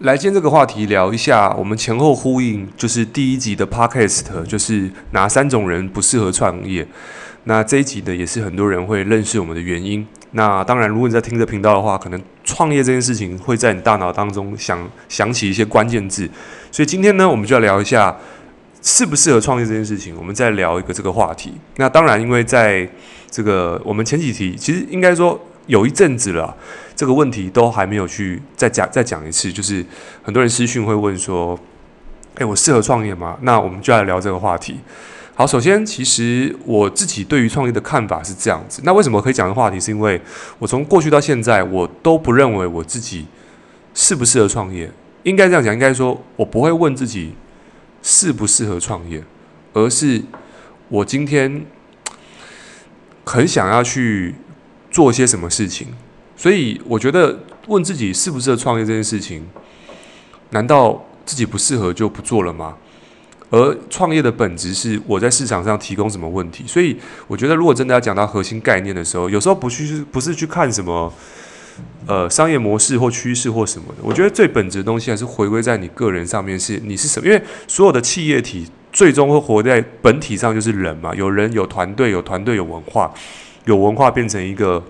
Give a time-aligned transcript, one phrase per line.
[0.00, 6.86] 来，今天这个话题聊一下，我们前后呼应，就是第一集的 podcast，就是哪三种人不适合创业。
[7.44, 10.06] 那这一集呢，也是很多人会认识我们的原因。
[10.30, 16.26] 那当然，如果你在听这频道的话，可能创业这件事情会在你大脑当中想想起一些关键字。
[16.72, 18.16] 所以今天呢，我们就要聊一下
[18.80, 20.16] 适不适合创业这件事情。
[20.16, 21.52] 我们再聊一个这个话题。
[21.76, 22.88] 那当然，因为在
[23.30, 25.38] 这个我们前几题，其实应该说
[25.70, 26.52] 有一阵子了，
[26.96, 29.52] 这个问题都还没有去再讲再讲一次。
[29.52, 29.86] 就是
[30.20, 31.56] 很多人私讯会问说
[32.34, 34.80] ：“诶，我适合创业吗？”那我们就来聊这个话题。
[35.32, 38.82] 好，首先，其实我自己对于创业的看法是这样子。
[38.84, 39.78] 那为什么可以讲这个话题？
[39.78, 40.20] 是因为
[40.58, 43.26] 我从过去到现在，我都不认为我自己
[43.94, 44.90] 适不适合创业。
[45.22, 47.32] 应该这样讲，应该说我不会问自己
[48.02, 49.22] 适不适合创业，
[49.72, 50.20] 而是
[50.88, 51.64] 我今天
[53.24, 54.34] 很想要去
[54.90, 55.88] 做些什么事情。
[56.36, 59.46] 所以，我觉得问自己适不适合创业这件事情，
[60.50, 62.76] 难道自己不适合就不做了吗？
[63.50, 71.12] 而创业的本质是我在市场上提供什么问题，所以我觉得如果真的要讲到核心概念的时候，有时候不去不是去看什么
[72.06, 77.26] 呃商业模式或趋势或什么的，我觉得最本质的东西还是回归在你个人上面，是你是什么？
[77.26, 83.12] 因为所有的企业体最终会活在本体上就是人嘛，有人有团队，有团队有文化，
[83.70, 84.82] 有文化变成一个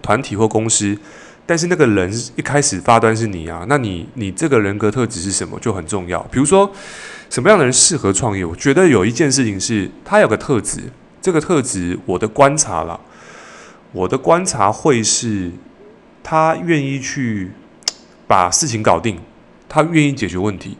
[0.00, 0.96] 团体或公司。
[1.44, 6.22] 但是那个人一开始发端是你啊，那你你这个人格特质是什么就很重要。
[6.30, 6.70] 比如说
[7.28, 8.44] 什么样的人适合创业？
[8.44, 10.80] 我觉得有一件事情是他有个特质，
[11.20, 12.98] 这个特质我的观察了，
[13.90, 15.50] 我的观察会是
[16.22, 17.50] 他愿意去
[18.28, 19.18] 把事情搞定，
[19.68, 20.78] 他愿意解决问题，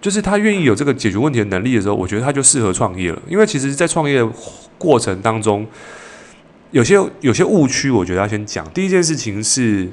[0.00, 3.20] 就是他愿意有这个解决问题的能力的时候，我觉得他就适合创业了。
[3.28, 4.24] 因为其实，在创业
[4.78, 5.66] 过程当中。
[6.70, 8.70] 有些有些误区，我觉得要先讲。
[8.72, 9.88] 第一件事情是，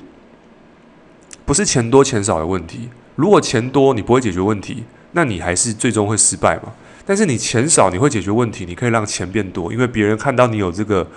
[1.45, 2.89] 不是钱多钱少的问题。
[3.15, 6.73] 如果钱多你不会解决问题，那你还是最终会失败嘛。
[7.05, 11.07] 但是你钱少你会解决问题，你可以让钱变多，因为别人看到你有这个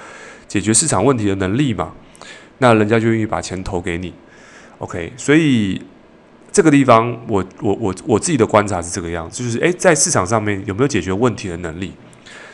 [0.47, 1.93] 解决市场问题的能力嘛，
[2.59, 4.15] 那人家就愿意把钱投给你。
[4.79, 5.83] OK，所以
[6.53, 11.93] 这个地方我我我我自己的观察是这个样子，就是诶，在市场上面有没有解决问题的能力？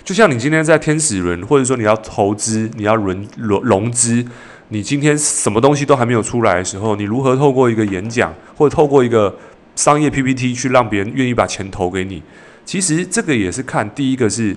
[0.04, 4.22] 就像你今天在天使轮，或者说你要投资、你要轮融融资，
[4.68, 9.34] 你今天什么东西都还没有出来的时候，你如何透过一个演讲，或者透过一个
[9.74, 12.22] 商业 PPT 去让别人愿意把钱投给你？
[12.66, 14.54] 其实这个也是看第一个是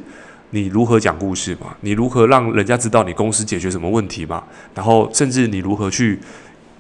[0.50, 4.44] 你如何讲故事嘛，你如何让人家知道你公司解决什么问题嘛，
[4.76, 6.20] 然后甚至你如何去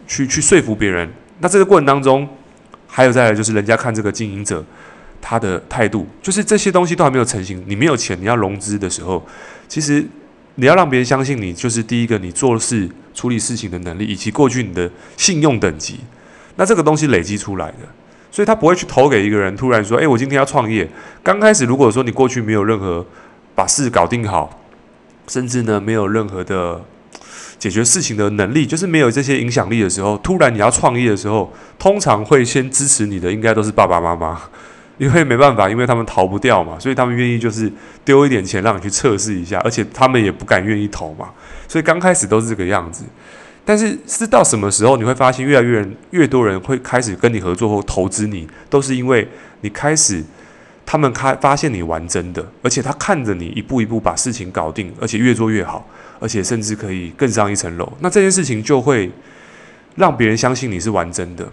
[0.07, 1.09] 去去说服别人。
[1.39, 2.27] 那这个过程当中，
[2.85, 4.61] 还有再来就是人家看这个经营者。
[5.21, 9.25] 他的态度就是这些东西都还没有成型，你没有钱，你要融资的时候，
[9.67, 10.05] 其实
[10.55, 15.99] 你要让别人相信你，就是第一个你做事处理事情的能力，以及过去你的信用等级，
[16.55, 17.79] 那这个东西累积出来的，
[18.31, 20.89] 所以他不会去投给一个人，突然说，诶，我今天要创业。
[21.23, 23.05] 刚开始如果说你过去没有任何
[23.53, 24.61] 把事搞定好，
[25.27, 26.81] 甚至呢没有任何的
[27.59, 34.41] 解决事情的能力，就是没有这些影响力的时候，突然你要创业的时候，通常会先支持你的，应该都是爸爸妈妈。
[34.97, 37.71] 因为没办法，因为他们逃不掉嘛，所以他们愿意就是
[38.03, 41.29] 丢一点钱让你去测试一下，而且他们也不敢愿意投嘛，
[41.67, 43.03] 所以刚开始都是这个样子。
[43.63, 49.27] 但是是到什么时候你会发现越来越人越多人会开始跟你合作或投资你，都是因为
[49.61, 50.23] 你开始
[50.85, 55.87] 他们开发现你玩真的，而且他看着你一步一步把事情搞定，而且越做越好，
[56.19, 57.91] 而且甚至可以更上一层楼。
[57.99, 59.11] 那这件事情就会
[59.95, 61.47] 让别人相信你是玩真的。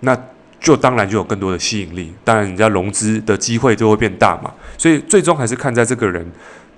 [0.00, 0.16] 那。
[0.64, 4.50] 就当然就有更多的吸引力，当然人家融资的机会就会变大嘛。
[4.78, 6.26] 所以最终还是看在这个人，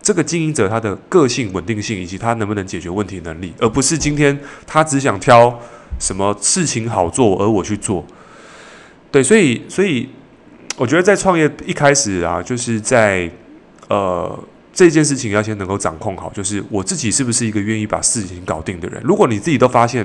[0.03, 4.37] 这个经营者他的个性稳定性以及他能不能解决问题能力，而不是今天
[4.67, 5.57] 他只想挑
[6.01, 8.05] 什么事情好做而我去做。
[9.13, 10.09] 对，所以所以
[10.77, 13.31] 我觉得在创业一开始啊，就是在
[13.87, 14.37] 呃
[14.73, 19.01] 这件事情要先能够掌控好，就是我自己是不是一个愿意把事情搞定的人。
[19.05, 20.05] 如果你自己都发现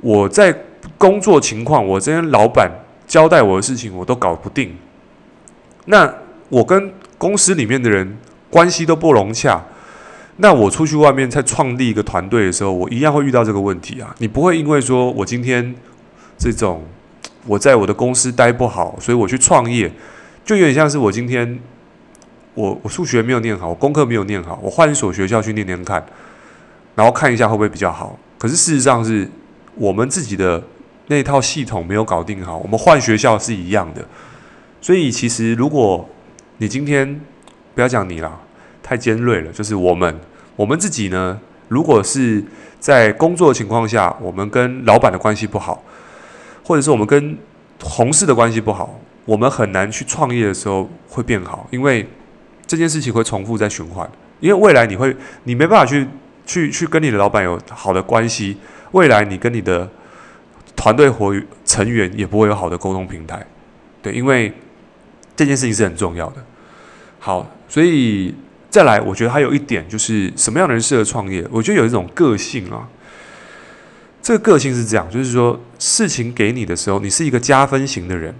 [0.00, 0.56] 我在。
[0.98, 2.70] 工作情况，我这边老板
[3.06, 4.76] 交代我的事情，我都搞不定。
[5.86, 6.12] 那
[6.48, 8.16] 我跟公司里面的人
[8.50, 9.62] 关系都不融洽。
[10.38, 14.14] 那我出去外面再创立一个团队的时候，我一样会遇到这个问题啊。
[14.18, 15.74] 你不会因为说我今天
[16.36, 16.84] 这种
[17.46, 19.90] 我在我的公司待不好，所以我去创业，
[20.44, 21.58] 就有点像是我今天
[22.54, 26.04] 我我数学没有念好，我功课没有念好，我换一所学校去念念看，
[26.94, 28.18] 然后看一下会不会比较好。
[28.38, 29.30] 可是事实上是
[29.74, 30.62] 我们自己的。
[31.08, 34.04] 那套系统没有搞定好，我们换学校是一样的，
[34.80, 36.08] 所以其实如果
[36.58, 37.20] 你今天
[37.74, 38.40] 不要讲你啦，
[38.82, 40.18] 太尖锐了，就是我们
[40.56, 42.44] 我们自己呢，如果是
[42.80, 45.82] 在工作的情况下，我们跟老板的关系不好，
[46.64, 47.38] 或者是我们跟
[47.78, 52.08] 同事的关系不好，我们很难去创业的时候会变好，因为
[52.66, 54.08] 这件事情会重复在循环。
[54.40, 56.06] 因为未来你会，你没办法去
[56.44, 58.58] 去去跟你的老板有好的关系，
[58.92, 59.90] 未来你跟你的
[60.76, 61.34] 团队伙
[61.64, 63.44] 成员也不会有好的沟通平台，
[64.02, 64.52] 对，因为
[65.34, 66.44] 这件事情是很重要的。
[67.18, 68.34] 好，所以
[68.70, 71.44] 再来，我觉得还有一点就是什么样的人适合创业？
[71.50, 72.86] 我觉得有一种个性啊，
[74.22, 78.32] 这个个性是这样，就是说事情给你的时候，你是一个加分型的人，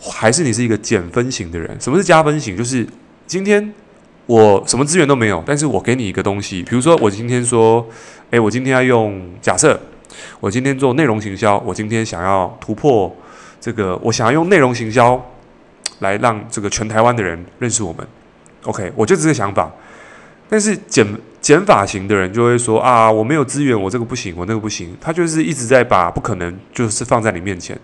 [0.00, 1.76] 还是你是一个减分型的人？
[1.80, 2.56] 什么是加分型？
[2.56, 2.86] 就是
[3.26, 3.74] 今天。
[4.26, 7.86] 我什么资源都没有，但是我给你一个东西，比如说我今天说，
[8.30, 9.78] 诶，我今天要用假设，
[10.40, 13.14] 我今天做内容行销，我今天想要突破
[13.60, 15.20] 这个，我想要用内容行销
[16.00, 18.06] 来让这个全台湾的人认识我们
[18.64, 19.70] ，OK，我就这个想法。
[20.48, 21.06] 但是减
[21.40, 27.78] 减法型的人就会说啊，我没有资源，我这个不行，我那个不行，他就是一直在把不可能就是放在你面前。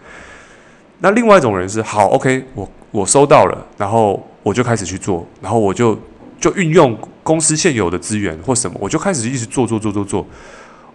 [0.98, 5.98] 那另外一种人是好，OK，我我收到了，然后我就开始去做，然后我就。
[6.40, 10.26] 就运用公司现有的资源或什么，我就开始一直做做做做做，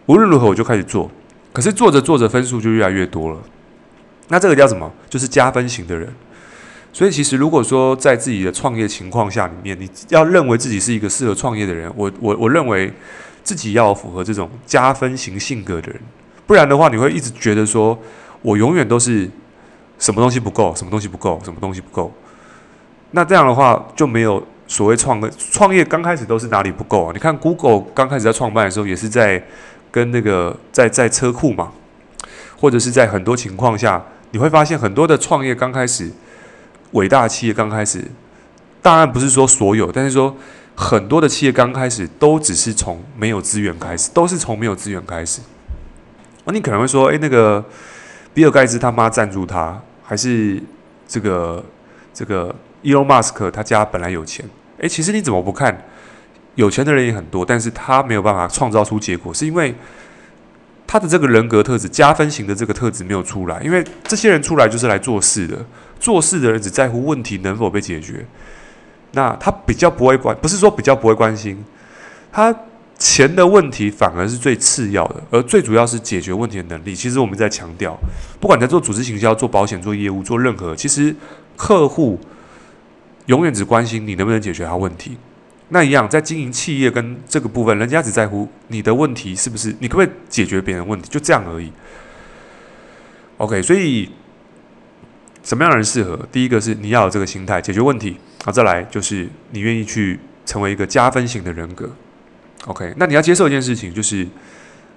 [0.05, 1.09] 无论如何我就开始做。
[1.53, 3.39] 可是做着做着分数就越来越多了，
[4.27, 4.91] 那这个叫什么？
[5.09, 6.13] 就是加分型的人。
[6.91, 12.91] 所以其实如果说在自己的创业情况下里面，你要认为自己是一个适合创业的人，我我我认为
[13.41, 16.01] 自己要符合这种加分型性格的人，
[16.45, 17.97] 不然的话你会一直觉得说
[18.41, 19.29] 我永远都是
[19.97, 22.13] 什么东西不够，什么东西不够，什么东西不够。
[23.11, 24.45] 那这样的话就没有。
[24.67, 27.11] 所谓创个，创业刚开始都是哪里不够啊？
[27.13, 29.39] 你看 Google 刚开始在创办的时候，也是在
[29.95, 31.71] 跟那个在在车库嘛，
[32.59, 36.11] 或者是在很多情况下，你会发现很多的创业刚开始，
[36.91, 38.03] 伟大企业刚开始，
[38.81, 40.35] 当然不是说所有，但是说
[40.75, 45.39] 很多的企业刚开始都只是从没有资源开始，都是从没有资源开始。
[46.43, 47.63] 那你可能会说，诶，那个
[48.33, 50.61] 比尔盖茨他妈赞助他，还是
[51.07, 51.63] 这个
[52.13, 52.53] 这个
[52.83, 54.45] ？Elon Musk 他家本来有钱，
[54.79, 55.85] 诶，其实你怎么不看？
[56.55, 59.75] 有钱的人也很多，但是他没有办法创造出结果，是因为
[60.87, 63.61] 他的这个人格特质、加分型的这个特质没有出来。
[63.61, 65.65] 因为这些人出来就是来做事的，
[65.99, 68.25] 做事的人只在乎问题能否被解决。
[69.11, 71.63] 那他比较不会关，不是说比较不会关心，
[72.31, 72.55] 他
[72.97, 76.95] 钱的问题反而是最次要的，而最主要是解决问题的能力。
[76.95, 77.97] 其实我们在强调，
[78.39, 81.15] 不管在做组织行销、做保险、做业务、做任何，其实
[81.57, 82.19] 客户。
[83.27, 85.17] 永远只关心你能不能解决他问题，
[85.69, 91.71] 那一样在经营企业跟这个部分，人家只在乎你的问题是不是，你可不可以解决别人问题，就这样而已。
[93.37, 94.09] OK，所以
[95.43, 96.19] 什么样的人适合？
[96.31, 101.89] 第一个是你要有这个心态解决问题，好，再来就是你愿意去成为一个加分型的人格。
[102.67, 104.27] OK，那你要接受一件事情，就是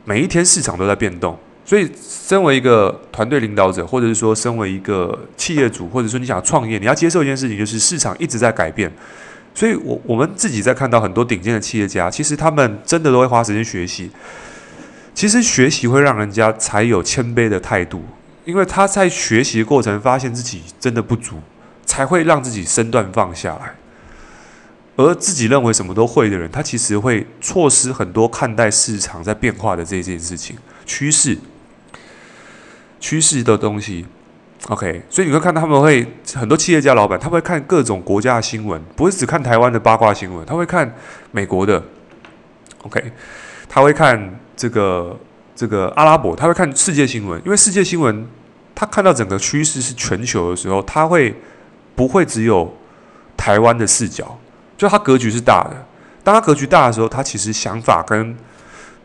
[0.05, 1.39] 每一天市场都在变动。
[1.65, 8.91] 所以，身为一个团队领导者，或者是说，身为一个企业主，或者说你想创业，你要接受一件事情，就是市场一直在改变。
[9.59, 14.09] 所以我我们自己在看到很多顶尖的企业家，其实他们真的都会花时间学习。
[15.13, 18.05] 其实学习会让人家才有谦卑的态度，
[18.45, 21.41] 因为他在学习的过程发现自己真的不足，
[21.85, 23.75] 才会让自己身段放下来。
[24.95, 30.57] 而自己认为什么都会的人，他其实会错失很多看待市场在变化的这件事情
[30.87, 31.37] 趋势。
[33.01, 34.07] 趋势的东西
[34.67, 40.93] ，OK，所以你会看到他们会很多企业家老板，他会看各种国家的新闻，不会只看台湾的八卦新闻，他会看
[41.31, 41.83] 美国的
[42.83, 43.13] ，OK，
[43.69, 45.17] 他会看这个
[45.55, 48.27] 这个阿拉伯，他会看世界新闻，因为世界新闻
[48.75, 51.35] 他看到整个趋势是全球的时候，他会
[51.95, 52.77] 不会只有
[53.37, 54.39] 台湾的视角？
[54.77, 55.87] 就他格局是大的，
[56.23, 58.37] 当他格局大的时候，他其实想法跟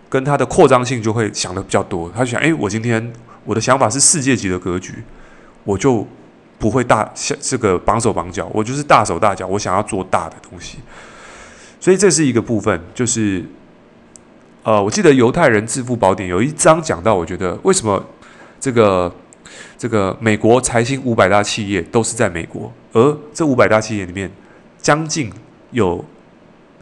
[0.10, 3.14] 跟他的扩张性就会想的比较多，他就想，诶，我今天。
[3.46, 5.04] 我的想法是世界级的格局，
[5.64, 6.06] 我就
[6.60, 10.80] 不会大像这个绑手绑脚，我就是大手大脚，我想要做大的东西。
[11.80, 13.44] 所以这是一个部分，就是
[14.64, 18.04] 呃，我记得犹太人致富宝典有一章讲到，我觉得为什么
[18.60, 19.14] 这个
[19.78, 24.32] 这个美国财新五百大企业都是在美国，而这五百大企业里面
[24.78, 25.32] 将近
[25.72, 26.04] 有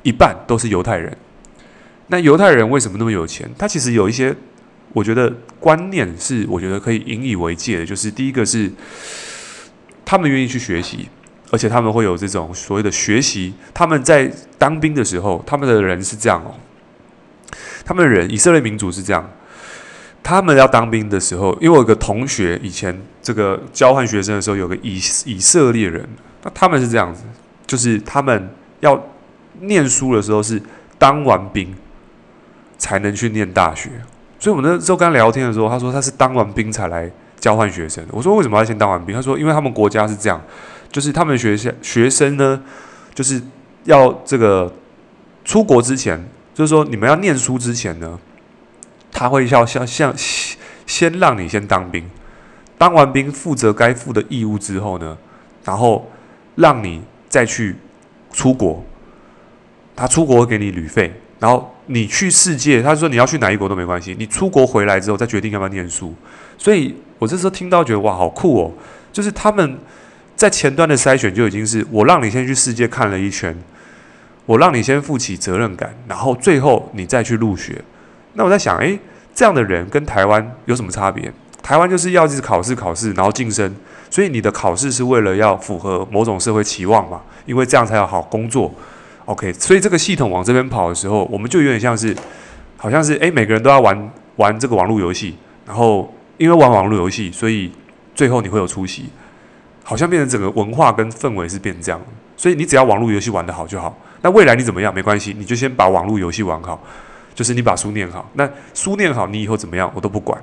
[0.03, 1.17] 一半都是犹太人。
[2.07, 3.49] 那犹太人为什么那么有钱？
[3.57, 4.35] 他其实有一些。
[4.93, 8.71] 我觉得观念是，我觉得可以引以为戒的，就是第一个是，
[10.03, 11.07] 他们愿意去学习，
[11.49, 13.53] 而且他们会有这种所谓的学习。
[13.73, 16.55] 他们在当兵的时候，他们的人是这样哦，
[17.85, 19.29] 他们的人以色列民族是这样，
[20.21, 24.95] 他们要当兵的时候，因为我有个同学以前这个交换学生的时候，有个以
[25.25, 26.07] 以色列人，
[26.43, 27.23] 那他们是这样子，
[27.65, 28.49] 就是他们
[28.81, 29.01] 要
[29.61, 30.61] 念书的时候是
[30.97, 31.73] 当完兵
[32.77, 33.89] 才能去念大学。
[34.41, 37.07] 所以，我们那时候跟他聊天的时候，他说他是当完兵才来
[37.39, 38.03] 交换学生。
[38.09, 39.15] 我说为什么要先当完兵？
[39.15, 40.41] 他说因为他们国家是这样，
[40.91, 42.59] 就是他们学校学生呢，
[43.13, 43.39] 就是
[43.83, 44.73] 要这个
[45.45, 46.19] 出国之前，
[46.55, 48.19] 就是说你们要念书之前呢，
[49.11, 50.11] 他会要像像
[50.87, 52.03] 先让你先当兵，
[52.79, 55.15] 当完兵负责该负的义务之后呢，
[55.63, 56.09] 然后
[56.55, 57.75] 让你再去
[58.33, 58.83] 出国。
[59.95, 64.15] 他出国给你旅费，然后你去世界，他说你要去哪一国都没关系。
[64.17, 66.13] 你出国回来之后再决定要不要念书。
[66.57, 68.71] 所以我这时候听到觉得哇，好酷哦！
[69.11, 69.77] 就是他们
[70.35, 73.55] 在前端的筛选就已经是我让你先去世界看了一圈，
[74.45, 77.81] 我让你先负起责任感，然后最后你再去入学。
[78.33, 78.97] 那我在想，诶，
[79.35, 81.31] 这样的人跟台湾有什么差别？
[81.61, 83.75] 台湾就是要一直考试考试，然后晋升，
[84.09, 88.73] 所以你的考试是为了要符合某种社会期望嘛，因为这样才有好工作。
[89.25, 92.15] OK，所以这个系统往这边跑的时候，我们就有点像是，
[92.77, 95.35] 好像是诶，每个人都要玩玩这个网络游戏，
[95.65, 97.71] 然后因为玩网络游戏，所以
[98.15, 99.05] 最后你会有出息，
[99.83, 102.01] 好像变成整个文化跟氛围是变这样，
[102.35, 106.81] 所以你只要网络游戏玩得好就好，那未来你怎么样没关系，你就先把网络游戏玩好，
[107.35, 110.41] 就是你把书念好，那书念好，你以后怎么样我都不管，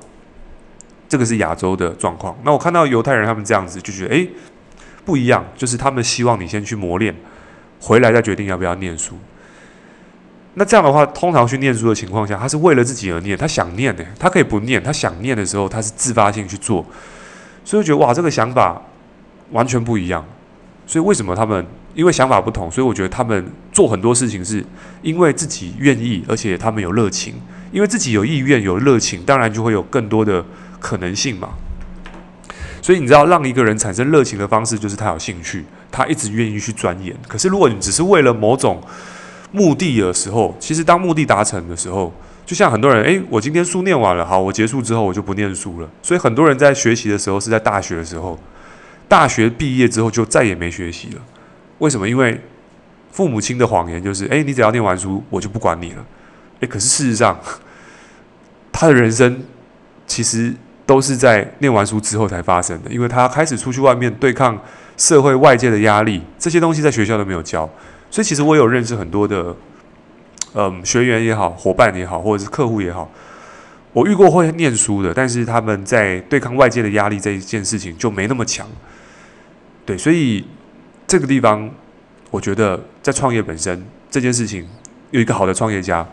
[1.08, 2.38] 这个是亚洲的状况。
[2.44, 4.30] 那我看到犹太人他们这样子，就觉得诶，
[5.04, 7.14] 不一样，就是他们希望你先去磨练。
[7.80, 9.18] 回来再决定要不要念书。
[10.54, 16.84] 那这样的话，通常去念书的情况下，他是为了自己而念，他想念呢，他可以不念，他想念的时候，他是自发性去做。
[17.64, 18.82] 所以我觉得哇，这个想法
[19.50, 20.24] 完全不一样。
[20.86, 24.64] 所以为什么他们因为想法不同，所以我觉得他们做很多事情是
[25.02, 27.34] 因为自己愿意，而且他们有热情。
[27.70, 30.42] 因为自己有意愿、有热情，当然就会有更多的
[30.80, 31.50] 可能性嘛。
[32.80, 37.14] 所以你知道，让一个人产生热情的方式，就是他有兴趣，他一直愿意去钻研。
[37.26, 38.80] 可是如果你只是为了某种
[39.52, 42.12] 目的的时候，其实当目的达成的时候，
[42.44, 45.88] 就像很多人，诶，我今天书念完了，好，我结束之后我就不念书了。
[46.02, 48.38] 所以很多人在学习的时候是在大学的时候，
[49.08, 51.20] 大学毕业之后就再也没学习了。
[51.78, 52.08] 为什么？
[52.08, 52.40] 因为
[53.10, 56.04] 父母亲的谎言就是，诶，你只要念完书，我就不管你了。
[56.60, 57.38] 诶，可是事实上，
[58.72, 59.42] 他的人生
[60.06, 60.54] 其实。
[60.88, 64.58] 都是在念完书之后才发生的，因为他开始出去外面对抗
[64.98, 67.66] 社会外界的压力，这些东西在学校都没有教，
[68.10, 69.56] 所以其实我有认识很多的，
[70.52, 73.10] 嗯，学员也好，伙伴也好，或者是客户也好，
[73.94, 78.68] 我遇过会念书的，但是他们在对抗外界的压力这一件事情就没那么强，
[79.86, 80.44] 对，所以
[81.06, 81.70] 这个地方，
[82.30, 84.68] 我觉得在创业本身这件事情，
[85.12, 86.06] 有一个好的创业家，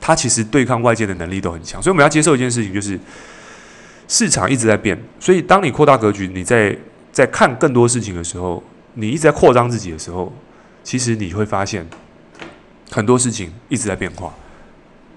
[0.00, 2.98] 他其实对抗外界的能力都很强，所以我们要接受一件事情，就是。
[4.08, 6.76] 市场一直在变，所以当你扩大格局，你在
[7.12, 8.62] 在看更多事情的时候，
[8.94, 10.32] 你一直在扩张自己的时候，
[10.82, 11.86] 其实你会发现
[12.90, 14.32] 很多事情一直在变化。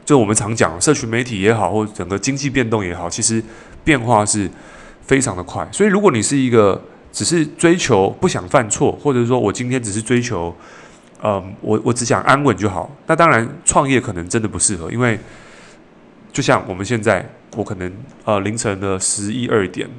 [0.04, 3.42] 就我们常讲，社群媒体也好，或者整个经济变动也好，其实
[3.84, 4.48] 变化是
[5.02, 5.68] 非常的快。
[5.72, 6.80] 所以，如果你是一个
[7.12, 10.56] 只是追求不想犯错，或者说我今天只是追求，
[11.24, 15.18] 嗯，我我只想安稳就好，那当然创业可能真的不适合，因为
[16.34, 17.26] 就像我们现在。
[17.56, 17.90] 我可能
[18.26, 19.90] 呃凌晨的十一二点，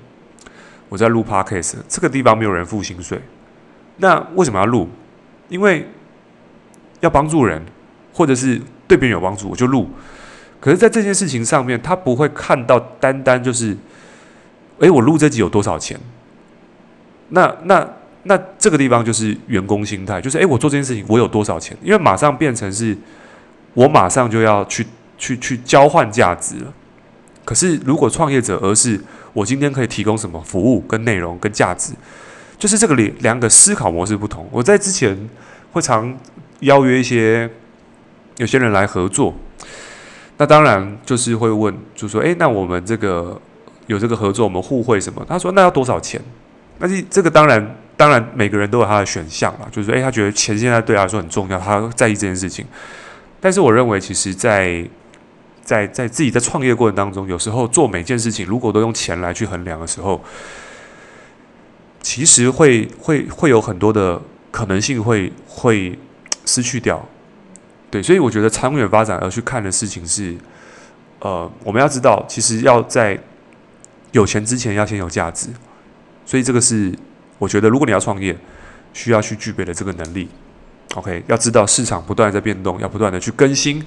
[0.88, 3.20] 我在录 podcast，这个地方没有人付薪水，
[3.96, 4.88] 那为什么要录？
[5.48, 5.88] 因为
[7.00, 7.60] 要帮助人，
[8.12, 9.88] 或者是对别人有帮助，我就录。
[10.60, 13.76] 可是，在这件事情上面，他不会看到单单就是，
[14.78, 15.98] 诶，我录这集有多少钱？
[17.28, 17.86] 那那
[18.24, 21.76] 那这个地方就是员工心态，就是诶，我做这件事情我有多少钱？
[21.82, 22.96] 因为马上变成是，
[23.74, 24.86] 我马上就要去
[25.18, 26.72] 去去交换价值了。
[27.46, 29.00] 可是，如果创业者，而是
[29.32, 31.92] 我今天可以提供什么服务、跟内容、跟价值，
[32.58, 34.48] 就是这个两两个思考模式不同。
[34.50, 35.16] 我在之前
[35.70, 36.12] 会常
[36.60, 37.48] 邀约一些
[38.38, 39.32] 有些人来合作，
[40.38, 43.40] 那当然就是会问，就说：“诶，那我们这个
[43.86, 46.20] 有这个合作，我们互惠什么？”他说：“那要多少钱？”
[46.80, 52.66] 那这这个当然，当然每个人都有他的选项啦，就是说：“诶，他觉得钱现在对他来说很重要，他在意这件事情。”
[53.40, 54.84] 但是我认为，其实，在
[55.66, 60.22] 在在自己在创业过程当中，有时候做每件事情，如果都用钱来去衡量的时候，
[62.00, 65.98] 其实会会会有很多的可能性会会
[66.44, 67.04] 失去掉。
[67.90, 70.36] 对，所以我觉得长远发展而去看的事情是，
[71.18, 73.18] 呃，我们要知道，其实要在
[74.12, 75.48] 有钱之前要先有价值。
[76.24, 76.94] 所以这个是
[77.38, 78.36] 我觉得，如果你要创业，
[78.92, 80.28] 需要去具备的这个能力。
[80.94, 83.84] OK，要知道市场不断在变动，要不断的去更新。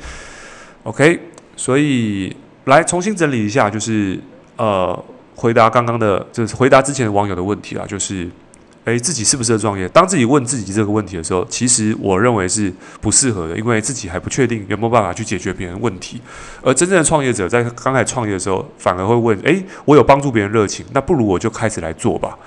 [0.83, 1.28] OK。
[1.59, 2.33] 所以
[2.67, 4.17] 来重新整理一下，就是
[4.55, 4.97] 呃，
[5.35, 8.29] 回答刚刚的，就是回答之前的网友的问题啊，就是，
[8.85, 9.85] 诶，自己适不适合创业？
[9.89, 16.21] 当自己问自己这个问题的时候，其实我认为是不适合的，因为自己还不确定有没有办法去解决别人问题。
[16.61, 22.37] 而真正的创业者在刚开始创业的时候，反而会问：诶，我有帮助别人热情，那不如我就开始来做吧。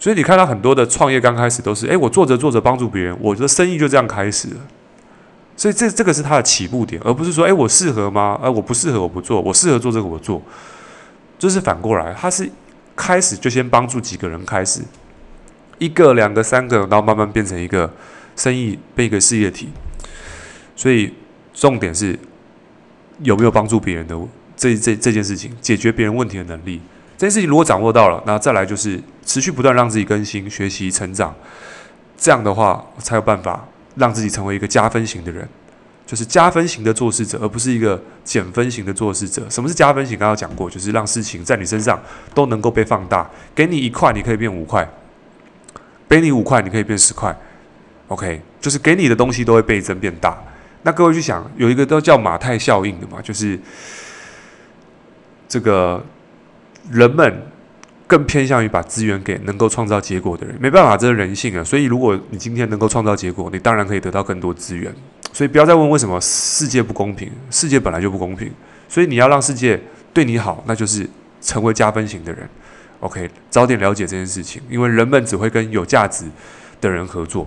[0.00, 4.56] 所以你看到很多的创业刚开始都是：诶，我做着做着帮助别人，我的生意就这样开始了。
[5.58, 8.38] 所以这这个是他的起步点，而不是说：诶，我适合吗？
[8.40, 10.40] 哎，我不适合，我不做；我适合做这个，我做。
[11.36, 12.48] 这是反过来，他是
[12.94, 14.80] 开始就先帮助几个人开始。
[15.78, 17.92] 一个、两个、三个，然后慢慢变成一个
[18.36, 19.68] 生意，变一个事业体。
[20.76, 21.12] 所以
[21.52, 22.16] 重点是
[23.24, 24.16] 有没有帮助别人的
[24.56, 26.80] 这这这件事情，解决别人问题的能力。
[27.16, 31.34] 这件事情如果掌握到了，那再来就是持续不断让自己更新、学习、成长。
[32.16, 33.66] 这样的话，才有办法
[33.98, 35.46] 让自己成为一个加分型的人，
[36.06, 39.44] 就是加分型的做事者，而不是一个减分型的做事者。
[39.50, 40.18] 什么是加分型？
[40.18, 42.00] 刚刚讲过，就是让事情在你身上
[42.34, 43.28] 都能够被放大。
[43.54, 44.88] 给你一块，你可以变五块。
[46.08, 47.36] 给你五块，你可以变十块
[48.06, 50.42] ，OK，就是给你的东西都会倍增变大。
[50.84, 53.60] 那各位去想，有一个都叫马太效应的嘛，就是
[55.46, 56.02] 这个
[56.90, 57.42] 人们
[58.08, 60.56] 更偏向于把资源给能够创造结果的人。
[60.58, 61.62] 没办法，这是人性啊。
[61.62, 64.92] 所以，如果你今天能够创造结果，你当然可以得到更多资源。
[65.32, 68.50] 所以，不要再问为什么世界不公平，世界本来就不公平。
[68.88, 69.78] 所以，你要让世界
[70.14, 71.06] 对你好，那就是
[71.42, 72.48] 成为加分型的人。
[73.00, 76.24] OK，早点了解这件事情，因为人们只会跟有价值
[76.80, 77.46] 的人合作。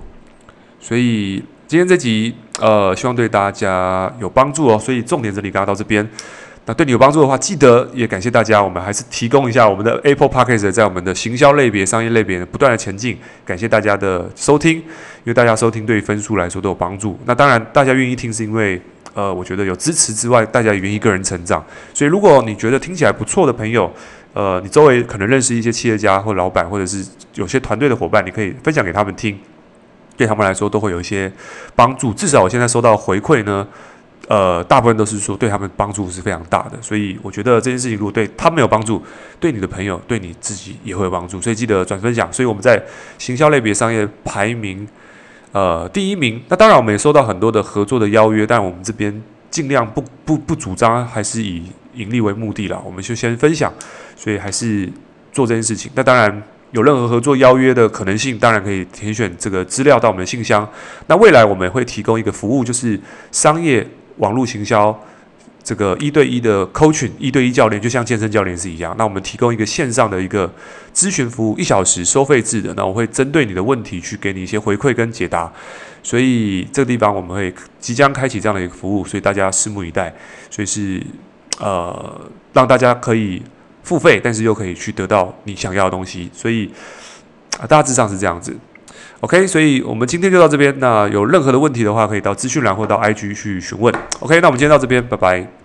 [0.80, 4.78] 所以今天这集，呃，希望对大家有帮助哦。
[4.78, 6.08] 所以重点这里刚刚到这边。
[6.68, 8.64] 那对你有帮助的话，记得也感谢大家。
[8.64, 13.18] 我们还是提供一下我们的 Apple Podcast 在我们的行销类别、商业类别不断的前进。
[13.44, 14.84] 感谢大家的收听，因
[15.26, 17.20] 为大家收听对于分数来说都有帮助。
[17.26, 18.80] 那当然，大家愿意听是因为，
[19.16, 21.66] 呃，我觉得有支持之外，大家也愿意个人成长。
[21.96, 23.92] 所以如果你觉得听起来不错的朋友，
[24.34, 27.04] 呃，你周围可能认识一些企业家或老板，或者是
[27.34, 29.38] 有些团队的伙伴，你可以分享给他们听，
[30.16, 31.30] 对他们来说都会有一些
[31.76, 32.14] 帮助。
[32.14, 33.68] 至少我现在收到回馈呢，
[34.28, 36.78] 呃，大部分都是说对他们帮助是非常大的。
[36.82, 39.04] 所以我觉得这件事情如果对他们有帮助，
[39.40, 41.42] 对你的朋友，对你自己也会有帮助。
[41.42, 42.32] 所以记得转分享。
[42.32, 42.82] 所以我们在
[43.18, 44.88] 行销类别商业排名
[45.52, 46.42] 呃第一名。
[46.48, 51.64] 那当然我们也收到很多的合作的邀约，但我们这边尽量不不不主张，还是以。
[51.94, 53.70] 盈利为目的了，我们就先分享，
[54.16, 54.90] 所以还是
[55.34, 55.92] 做这件事情。
[55.94, 60.66] 那当然有任何合作邀约的可能性，当然可以填选这个资料到我们的信箱。
[61.08, 62.98] 那未来我们会提供一个服务，就是
[63.34, 63.86] 商业
[64.22, 64.98] 网络行销
[65.62, 68.96] 这个一对一的 coaching，一对一教练，就像健身教练是一样。
[68.98, 70.52] 那我们提供一个线上的一个
[70.94, 72.74] 咨询服务，一小时收费制的。
[72.76, 75.52] 那我会针对你的问题去给你一些回馈跟解答。
[76.02, 80.12] 所以这个地方我们会即将开启这样的一个服务，所以大家拭目以待。
[80.50, 81.02] 所以是。
[81.60, 82.20] 呃，
[82.54, 83.40] 让大家可以
[83.84, 86.72] 付费，但是又可以去得到你想要的东西，所以，
[87.70, 88.58] 大致上是这样子。
[89.22, 90.74] OK，所以我们今天就到这边。
[90.80, 93.94] 那有任何的问题的话，可以到资讯栏或到 IG 去询问。
[94.20, 95.61] OK，那我们今天到这边，拜拜。